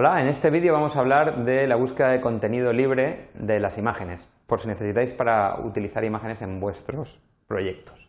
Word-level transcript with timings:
Hola, 0.00 0.20
en 0.20 0.28
este 0.28 0.50
vídeo 0.50 0.72
vamos 0.72 0.94
a 0.94 1.00
hablar 1.00 1.44
de 1.44 1.66
la 1.66 1.74
búsqueda 1.74 2.10
de 2.10 2.20
contenido 2.20 2.72
libre 2.72 3.30
de 3.34 3.58
las 3.58 3.78
imágenes, 3.78 4.32
por 4.46 4.60
si 4.60 4.68
necesitáis 4.68 5.12
para 5.12 5.58
utilizar 5.64 6.04
imágenes 6.04 6.40
en 6.40 6.60
vuestros 6.60 7.20
proyectos. 7.48 8.08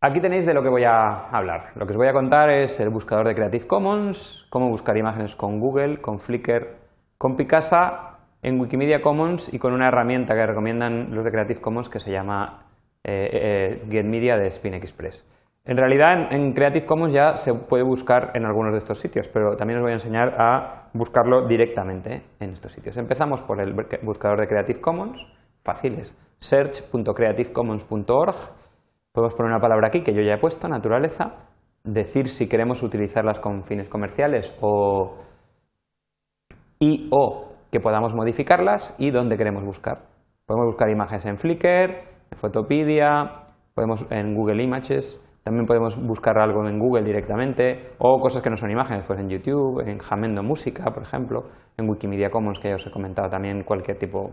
Aquí 0.00 0.20
tenéis 0.20 0.46
de 0.46 0.54
lo 0.54 0.64
que 0.64 0.68
voy 0.68 0.82
a 0.82 1.28
hablar. 1.28 1.70
Lo 1.76 1.86
que 1.86 1.92
os 1.92 1.96
voy 1.96 2.08
a 2.08 2.12
contar 2.12 2.50
es 2.50 2.80
el 2.80 2.88
buscador 2.88 3.28
de 3.28 3.36
Creative 3.36 3.64
Commons, 3.68 4.48
cómo 4.50 4.68
buscar 4.68 4.96
imágenes 4.96 5.36
con 5.36 5.60
Google, 5.60 6.00
con 6.00 6.18
Flickr, 6.18 6.78
con 7.16 7.36
Picasa, 7.36 8.18
en 8.42 8.58
Wikimedia 8.58 9.00
Commons 9.00 9.54
y 9.54 9.60
con 9.60 9.72
una 9.72 9.86
herramienta 9.86 10.34
que 10.34 10.44
recomiendan 10.44 11.14
los 11.14 11.24
de 11.24 11.30
Creative 11.30 11.60
Commons 11.60 11.88
que 11.88 12.00
se 12.00 12.10
llama 12.10 12.66
eh, 13.04 13.30
eh, 13.32 13.86
GetMedia 13.88 14.36
de 14.36 14.48
Spin 14.48 14.74
Express. 14.74 15.24
En 15.64 15.76
realidad 15.76 16.32
en 16.32 16.52
Creative 16.52 16.86
Commons 16.86 17.12
ya 17.12 17.36
se 17.36 17.52
puede 17.52 17.82
buscar 17.82 18.32
en 18.34 18.46
algunos 18.46 18.72
de 18.72 18.78
estos 18.78 18.98
sitios, 18.98 19.28
pero 19.28 19.56
también 19.56 19.78
os 19.78 19.82
voy 19.82 19.90
a 19.92 19.94
enseñar 19.94 20.40
a 20.40 20.88
buscarlo 20.94 21.46
directamente 21.46 22.24
en 22.40 22.50
estos 22.50 22.72
sitios. 22.72 22.96
Empezamos 22.96 23.42
por 23.42 23.60
el 23.60 23.74
buscador 24.02 24.40
de 24.40 24.46
Creative 24.46 24.80
Commons, 24.80 25.26
fácil 25.62 25.98
es 25.98 26.16
search.creativecommons.org. 26.38 28.34
Podemos 29.12 29.34
poner 29.34 29.52
una 29.52 29.60
palabra 29.60 29.88
aquí 29.88 30.02
que 30.02 30.14
yo 30.14 30.22
ya 30.22 30.34
he 30.34 30.38
puesto, 30.38 30.66
naturaleza, 30.66 31.36
decir 31.84 32.28
si 32.28 32.48
queremos 32.48 32.82
utilizarlas 32.82 33.38
con 33.38 33.62
fines 33.64 33.88
comerciales 33.88 34.56
o 34.60 35.18
y 36.78 37.08
o 37.12 37.52
que 37.70 37.80
podamos 37.80 38.14
modificarlas 38.14 38.94
y 38.98 39.10
dónde 39.10 39.36
queremos 39.36 39.62
buscar. 39.64 40.06
Podemos 40.46 40.66
buscar 40.66 40.88
imágenes 40.88 41.26
en 41.26 41.36
Flickr, 41.36 41.90
en 42.30 42.38
Fotopedia, 42.38 43.44
podemos 43.74 44.06
en 44.10 44.34
Google 44.34 44.62
Images, 44.62 45.22
también 45.42 45.64
podemos 45.64 45.96
buscar 45.96 46.38
algo 46.38 46.66
en 46.68 46.78
Google 46.78 47.02
directamente 47.02 47.92
o 47.98 48.20
cosas 48.20 48.42
que 48.42 48.50
no 48.50 48.56
son 48.56 48.70
imágenes, 48.70 49.04
pues 49.06 49.18
en 49.18 49.28
YouTube, 49.28 49.80
en 49.86 49.98
Jamendo 49.98 50.42
Música, 50.42 50.90
por 50.92 51.02
ejemplo, 51.02 51.44
en 51.76 51.88
Wikimedia 51.88 52.30
Commons, 52.30 52.58
que 52.58 52.68
ya 52.68 52.74
os 52.74 52.86
he 52.86 52.90
comentado 52.90 53.28
también 53.28 53.64
cualquier 53.64 53.96
tipo, 53.96 54.30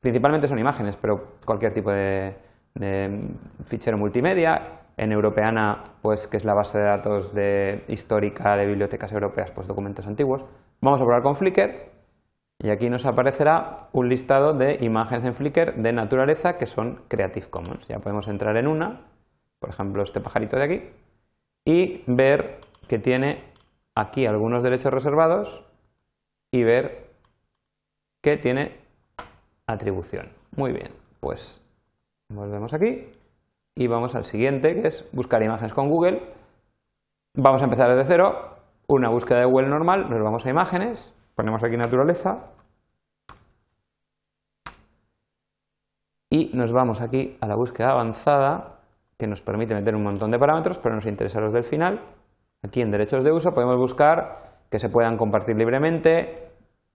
principalmente 0.00 0.48
son 0.48 0.58
imágenes, 0.58 0.96
pero 0.96 1.36
cualquier 1.44 1.72
tipo 1.72 1.90
de, 1.92 2.34
fichero 3.64 3.96
multimedia. 3.98 4.82
En 4.98 5.12
Europeana, 5.12 5.84
pues 6.00 6.26
que 6.26 6.38
es 6.38 6.46
la 6.46 6.54
base 6.54 6.78
de 6.78 6.84
datos 6.84 7.34
de, 7.34 7.84
histórica 7.86 8.56
de 8.56 8.64
bibliotecas 8.64 9.12
europeas, 9.12 9.52
pues 9.52 9.66
documentos 9.66 10.06
antiguos. 10.06 10.42
Vamos 10.80 10.98
a 10.98 11.04
probar 11.04 11.22
con 11.22 11.34
Flickr 11.34 11.90
y 12.58 12.70
aquí 12.70 12.88
nos 12.88 13.04
aparecerá 13.04 13.88
un 13.92 14.08
listado 14.08 14.54
de 14.54 14.78
imágenes 14.80 15.26
en 15.26 15.34
Flickr 15.34 15.74
de 15.74 15.92
naturaleza 15.92 16.56
que 16.56 16.64
son 16.64 17.02
Creative 17.08 17.46
Commons. 17.50 17.88
Ya 17.88 17.98
podemos 17.98 18.26
entrar 18.28 18.56
en 18.56 18.68
una 18.68 19.02
por 19.58 19.70
ejemplo 19.70 20.02
este 20.02 20.20
pajarito 20.20 20.56
de 20.56 20.62
aquí, 20.62 20.90
y 21.64 22.04
ver 22.06 22.60
que 22.88 22.98
tiene 22.98 23.42
aquí 23.94 24.26
algunos 24.26 24.62
derechos 24.62 24.92
reservados 24.92 25.64
y 26.52 26.62
ver 26.62 27.10
que 28.22 28.36
tiene 28.36 28.76
atribución. 29.66 30.30
Muy 30.56 30.72
bien, 30.72 30.92
pues 31.20 31.60
volvemos 32.28 32.72
aquí 32.72 33.08
y 33.74 33.86
vamos 33.88 34.14
al 34.14 34.24
siguiente, 34.24 34.74
que 34.80 34.88
es 34.88 35.08
buscar 35.12 35.42
imágenes 35.42 35.74
con 35.74 35.88
Google. 35.88 36.22
Vamos 37.34 37.60
a 37.62 37.64
empezar 37.64 37.90
desde 37.90 38.04
cero, 38.04 38.56
una 38.86 39.08
búsqueda 39.08 39.40
de 39.40 39.44
Google 39.46 39.68
normal, 39.68 40.08
nos 40.08 40.22
vamos 40.22 40.46
a 40.46 40.50
imágenes, 40.50 41.14
ponemos 41.34 41.62
aquí 41.64 41.76
naturaleza 41.76 42.52
y 46.30 46.50
nos 46.54 46.72
vamos 46.72 47.00
aquí 47.00 47.36
a 47.40 47.46
la 47.46 47.56
búsqueda 47.56 47.90
avanzada 47.90 48.75
que 49.18 49.26
nos 49.26 49.42
permite 49.42 49.74
meter 49.74 49.94
un 49.94 50.02
montón 50.02 50.30
de 50.30 50.38
parámetros, 50.38 50.78
pero 50.78 50.94
nos 50.94 51.06
interesa 51.06 51.40
los 51.40 51.52
del 51.52 51.64
final. 51.64 52.00
Aquí 52.62 52.80
en 52.80 52.90
derechos 52.90 53.24
de 53.24 53.32
uso 53.32 53.52
podemos 53.52 53.76
buscar 53.76 54.46
que 54.70 54.78
se 54.78 54.88
puedan 54.88 55.16
compartir 55.16 55.56
libremente, 55.56 56.50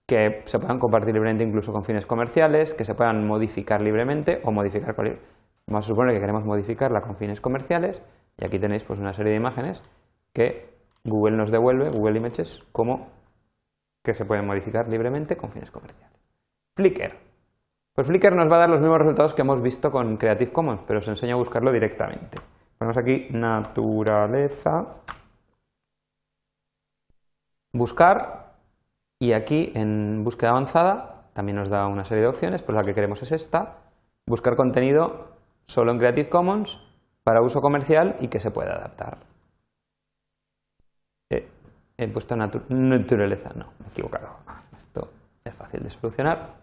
que 0.06 0.42
se 0.44 0.58
puedan 0.58 0.78
compartir 0.78 1.14
libremente 1.14 1.44
incluso 1.44 1.72
con 1.72 1.84
fines 1.84 2.06
comerciales, 2.06 2.74
que 2.74 2.84
se 2.84 2.94
puedan 2.94 3.26
modificar 3.26 3.82
libremente 3.82 4.40
o 4.44 4.52
modificar 4.52 4.94
Vamos 5.66 5.84
a 5.84 5.88
suponer 5.88 6.14
que 6.14 6.20
queremos 6.20 6.44
modificarla 6.44 7.00
con 7.00 7.16
fines 7.16 7.40
comerciales 7.40 8.02
y 8.36 8.44
aquí 8.44 8.58
tenéis 8.58 8.84
pues 8.84 8.98
una 8.98 9.12
serie 9.12 9.32
de 9.32 9.38
imágenes 9.38 9.82
que 10.34 10.72
Google 11.04 11.36
nos 11.36 11.50
devuelve, 11.50 11.88
Google 11.88 12.18
Images, 12.18 12.62
como 12.72 13.08
que 14.04 14.14
se 14.14 14.24
pueden 14.24 14.46
modificar 14.46 14.88
libremente 14.88 15.36
con 15.36 15.50
fines 15.50 15.70
comerciales. 15.70 16.18
Flickr. 16.76 17.31
Pues 17.94 18.06
Flickr 18.06 18.34
nos 18.34 18.50
va 18.50 18.56
a 18.56 18.60
dar 18.60 18.70
los 18.70 18.80
mismos 18.80 18.98
resultados 18.98 19.34
que 19.34 19.42
hemos 19.42 19.60
visto 19.60 19.90
con 19.90 20.16
Creative 20.16 20.50
Commons, 20.50 20.82
pero 20.86 21.00
os 21.00 21.08
enseño 21.08 21.34
a 21.34 21.38
buscarlo 21.38 21.70
directamente. 21.70 22.38
Ponemos 22.78 22.96
aquí 22.96 23.28
naturaleza, 23.30 24.86
buscar 27.72 28.54
y 29.18 29.34
aquí 29.34 29.72
en 29.74 30.24
búsqueda 30.24 30.50
avanzada 30.50 31.28
también 31.34 31.56
nos 31.56 31.68
da 31.68 31.86
una 31.86 32.04
serie 32.04 32.22
de 32.22 32.28
opciones, 32.28 32.62
pues 32.62 32.74
la 32.74 32.82
que 32.82 32.94
queremos 32.94 33.22
es 33.22 33.32
esta, 33.32 33.78
buscar 34.26 34.56
contenido 34.56 35.36
solo 35.66 35.92
en 35.92 35.98
Creative 35.98 36.30
Commons 36.30 36.80
para 37.22 37.42
uso 37.42 37.60
comercial 37.60 38.16
y 38.20 38.28
que 38.28 38.40
se 38.40 38.50
pueda 38.50 38.74
adaptar. 38.74 39.18
Eh, 41.28 41.46
he 41.98 42.08
puesto 42.08 42.36
naturaleza, 42.36 43.52
no, 43.54 43.66
me 43.80 43.86
he 43.86 43.90
equivocado. 43.90 44.30
Esto 44.74 45.10
es 45.44 45.54
fácil 45.54 45.82
de 45.82 45.90
solucionar. 45.90 46.61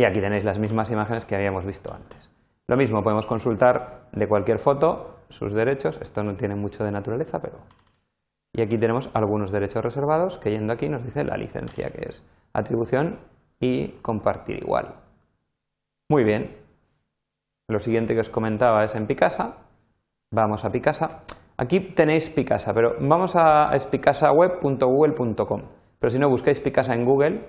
Y 0.00 0.04
aquí 0.06 0.18
tenéis 0.22 0.44
las 0.44 0.58
mismas 0.58 0.90
imágenes 0.90 1.26
que 1.26 1.34
habíamos 1.34 1.66
visto 1.66 1.92
antes. 1.92 2.30
Lo 2.68 2.78
mismo, 2.78 3.02
podemos 3.02 3.26
consultar 3.26 4.08
de 4.12 4.26
cualquier 4.26 4.58
foto 4.58 5.18
sus 5.28 5.52
derechos. 5.52 6.00
Esto 6.00 6.24
no 6.24 6.36
tiene 6.36 6.54
mucho 6.54 6.84
de 6.84 6.90
naturaleza, 6.90 7.42
pero... 7.42 7.58
Y 8.54 8.62
aquí 8.62 8.78
tenemos 8.78 9.10
algunos 9.12 9.50
derechos 9.50 9.84
reservados 9.84 10.38
que 10.38 10.52
yendo 10.52 10.72
aquí 10.72 10.88
nos 10.88 11.04
dice 11.04 11.22
la 11.22 11.36
licencia, 11.36 11.90
que 11.90 12.08
es 12.08 12.24
atribución 12.54 13.18
y 13.60 13.88
compartir 14.00 14.62
igual. 14.62 14.94
Muy 16.08 16.24
bien. 16.24 16.56
Lo 17.68 17.78
siguiente 17.78 18.14
que 18.14 18.20
os 18.20 18.30
comentaba 18.30 18.82
es 18.82 18.94
en 18.94 19.06
Picasa. 19.06 19.58
Vamos 20.30 20.64
a 20.64 20.72
Picasa. 20.72 21.24
Aquí 21.58 21.78
tenéis 21.80 22.30
Picasa, 22.30 22.72
pero 22.72 22.96
vamos 23.00 23.36
a 23.36 23.70
picasaweb.google.com. 23.90 25.62
Pero 25.98 26.10
si 26.10 26.18
no 26.18 26.30
buscáis 26.30 26.58
Picasa 26.58 26.94
en 26.94 27.04
Google, 27.04 27.46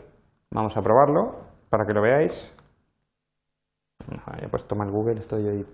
vamos 0.51 0.75
a 0.75 0.81
probarlo 0.81 1.50
para 1.71 1.85
que 1.85 1.93
lo 1.93 2.01
veáis. 2.01 2.53
He 4.41 4.47
puesto 4.49 4.75
mal 4.75 4.91
Google, 4.91 5.19
estoy 5.19 5.47
ahí 5.47 5.65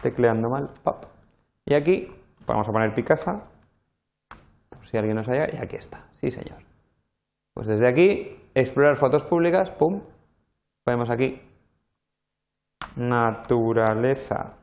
tecleando 0.00 0.48
mal. 0.48 0.70
Y 1.66 1.74
aquí 1.74 2.08
vamos 2.46 2.68
a 2.68 2.72
poner 2.72 2.94
Picasa, 2.94 3.42
por 4.68 4.86
si 4.86 4.96
alguien 4.96 5.16
nos 5.16 5.28
haya, 5.28 5.48
y 5.52 5.58
aquí 5.58 5.76
está, 5.76 6.06
sí 6.12 6.30
señor. 6.30 6.62
Pues 7.52 7.66
desde 7.66 7.88
aquí, 7.88 8.38
explorar 8.54 8.96
fotos 8.96 9.24
públicas, 9.24 9.70
pum, 9.72 10.00
ponemos 10.84 11.10
aquí 11.10 11.42
naturaleza 12.96 14.54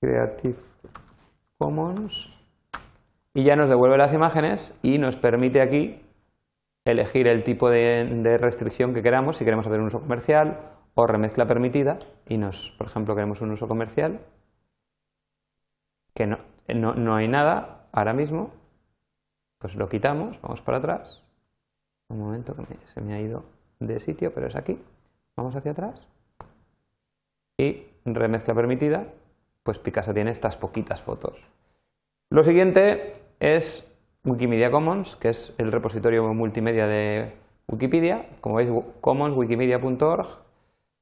Creative 0.00 0.58
Commons 1.58 2.40
y 3.34 3.44
ya 3.44 3.54
nos 3.54 3.70
devuelve 3.70 3.98
las 3.98 4.12
imágenes 4.12 4.76
y 4.82 4.98
nos 4.98 5.16
permite 5.16 5.60
aquí 5.60 6.02
elegir 6.84 7.28
el 7.28 7.44
tipo 7.44 7.70
de, 7.70 8.38
restricción 8.40 8.94
que 8.94 9.02
queramos, 9.02 9.36
si 9.36 9.44
queremos 9.44 9.66
hacer 9.66 9.80
un 9.80 9.86
uso 9.86 10.00
comercial 10.00 10.60
o 10.94 11.06
remezcla 11.06 11.46
permitida, 11.46 11.98
y 12.28 12.36
nos, 12.36 12.72
por 12.72 12.86
ejemplo, 12.86 13.14
queremos 13.14 13.40
un 13.40 13.50
uso 13.52 13.68
comercial, 13.68 14.20
que 16.14 16.26
no, 16.26 16.38
no, 16.68 17.14
hay 17.14 17.28
nada 17.28 17.86
ahora 17.92 18.12
mismo, 18.12 18.50
pues 19.58 19.76
lo 19.76 19.88
quitamos, 19.88 20.40
vamos 20.42 20.60
para 20.60 20.78
atrás, 20.78 21.22
un 22.08 22.18
momento 22.18 22.54
que 22.54 22.76
se 22.84 23.00
me 23.00 23.14
ha 23.14 23.20
ido 23.20 23.44
de 23.78 24.00
sitio, 24.00 24.34
pero 24.34 24.48
es 24.48 24.56
aquí, 24.56 24.78
vamos 25.36 25.54
hacia 25.56 25.70
atrás, 25.70 26.08
y 27.56 27.86
remezcla 28.04 28.54
permitida, 28.54 29.06
pues 29.62 29.78
Picasa 29.78 30.12
tiene 30.12 30.30
estas 30.30 30.56
poquitas 30.56 31.00
fotos. 31.00 31.46
Lo 32.28 32.42
siguiente 32.42 33.14
es 33.40 33.86
Wikimedia 34.24 34.70
Commons, 34.70 35.16
que 35.16 35.30
es 35.30 35.54
el 35.58 35.72
repositorio 35.72 36.22
multimedia 36.32 36.86
de 36.86 37.32
Wikipedia. 37.68 38.28
Como 38.40 38.56
veis, 38.56 38.70
commons.wikimedia.org. 39.00 40.26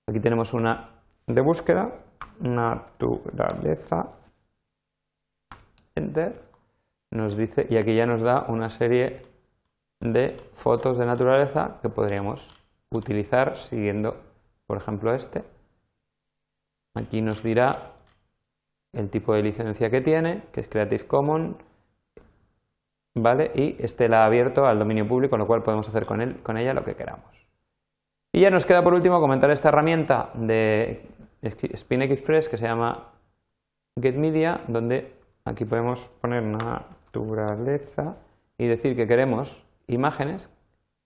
Aquí 0.07 0.21
tenemos 0.21 0.55
una 0.55 0.89
de 1.27 1.43
búsqueda, 1.43 1.93
naturaleza, 2.41 4.09
enter, 5.95 6.43
nos 7.11 7.37
dice, 7.37 7.67
y 7.69 7.77
aquí 7.77 7.95
ya 7.95 8.07
nos 8.07 8.23
da 8.23 8.47
una 8.49 8.69
serie 8.71 9.23
de 10.01 10.37
fotos 10.53 10.97
de 10.97 11.07
naturaleza 11.07 11.79
que 11.83 11.91
podríamos 11.91 12.57
utilizar 12.91 13.57
siguiendo, 13.57 14.17
por 14.67 14.79
ejemplo, 14.79 15.15
este. 15.15 15.45
Aquí 16.95 17.21
nos 17.21 17.43
dirá 17.43 17.93
el 18.93 19.11
tipo 19.11 19.35
de 19.35 19.43
licencia 19.43 19.91
que 19.91 20.01
tiene, 20.01 20.45
que 20.53 20.61
es 20.61 20.69
Creative 20.69 21.07
Commons, 21.07 21.57
¿vale? 23.15 23.51
Y 23.55 23.77
este 23.79 24.09
la 24.09 24.23
ha 24.23 24.27
abierto 24.27 24.67
al 24.67 24.79
dominio 24.79 25.07
público, 25.07 25.31
con 25.31 25.41
lo 25.41 25.47
cual 25.47 25.62
podemos 25.62 25.89
hacer 25.89 26.07
con, 26.07 26.21
él, 26.21 26.41
con 26.43 26.57
ella 26.57 26.75
lo 26.75 26.85
que 26.85 26.95
queramos. 26.95 27.47
Y 28.33 28.41
ya 28.41 28.51
nos 28.51 28.65
queda 28.65 28.83
por 28.83 28.95
último 28.95 29.21
comentar 29.21 29.51
esta 29.51 29.69
herramienta 29.69 30.31
de 30.35 31.03
SpinX 31.45 32.11
Express 32.12 32.49
que 32.49 32.57
se 32.57 32.67
llama 32.67 33.09
GetMedia, 34.01 34.61
donde 34.69 35.12
aquí 35.45 35.65
podemos 35.65 36.11
poner 36.21 36.43
naturaleza 36.43 38.17
y 38.57 38.67
decir 38.67 38.95
que 38.95 39.07
queremos 39.07 39.65
imágenes, 39.87 40.51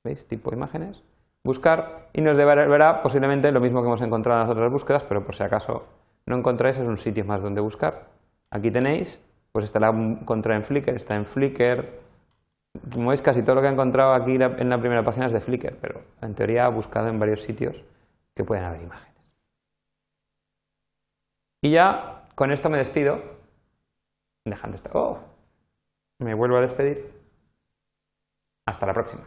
¿veis? 0.03 0.27
Tipo 0.27 0.53
imágenes, 0.53 1.03
buscar 1.45 2.09
y 2.13 2.21
nos 2.21 2.37
devolverá 2.37 3.03
posiblemente 3.03 3.51
lo 3.53 3.61
mismo 3.61 3.81
que 3.81 3.87
hemos 3.87 4.03
encontrado 4.03 4.43
en 4.43 4.49
las 4.49 4.57
otras 4.57 4.71
búsquedas, 4.71 5.05
pero 5.05 5.25
por 5.25 5.35
si 5.35 5.43
acaso 5.43 5.85
no 6.27 6.37
encontráis 6.37 6.79
es 6.79 6.87
un 6.87 6.99
sitio 6.99 7.25
más 7.25 7.43
donde 7.43 7.61
buscar. 7.61 8.09
Aquí 8.51 8.71
tenéis, 8.71 9.23
pues 9.55 9.67
esta 9.67 9.79
la 9.79 9.91
encontré 9.91 10.57
en 10.57 10.65
Flickr, 10.65 10.97
está 10.97 11.15
en 11.15 11.25
Flickr. 11.25 12.03
Como 12.93 13.13
casi 13.23 13.45
todo 13.45 13.55
lo 13.55 13.61
que 13.61 13.69
he 13.69 13.71
encontrado 13.71 14.13
aquí 14.13 14.35
en 14.35 14.69
la 14.69 14.81
primera 14.81 15.05
página 15.05 15.27
es 15.27 15.33
de 15.33 15.41
Flickr, 15.41 15.77
pero 15.81 16.03
en 16.21 16.35
teoría 16.35 16.67
he 16.67 16.71
buscado 16.73 17.07
en 17.07 17.21
varios 17.21 17.41
sitios 17.43 17.85
que 18.35 18.43
pueden 18.43 18.65
haber 18.65 18.83
imágenes. 18.83 19.33
Y 21.63 21.71
ya 21.71 22.25
con 22.35 22.51
esto 22.51 22.69
me 22.69 22.79
despido, 22.79 23.23
dejando 24.45 24.75
esto. 24.75 24.91
¡Oh! 24.93 25.21
Me 26.19 26.35
vuelvo 26.35 26.57
a 26.57 26.61
despedir. 26.61 27.13
Hasta 28.67 28.87
la 28.87 28.93
próxima. 28.93 29.23